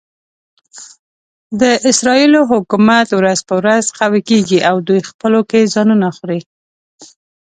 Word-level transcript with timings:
د 1.61 1.63
اسرایلو 1.91 2.41
حکومت 2.51 3.07
ورځ 3.19 3.39
په 3.47 3.53
ورځ 3.61 3.83
قوي 3.99 4.21
کېږي 4.29 4.59
او 4.69 4.75
دوی 4.87 5.01
خپلو 5.09 5.39
کې 5.49 5.69
ځانونه 5.73 6.07
خوري. 6.17 6.39